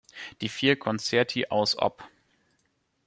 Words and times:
Die 0.41 0.49
vier 0.49 0.77
Concerti 0.79 1.45
aus 1.49 1.77
Op. 1.77 2.07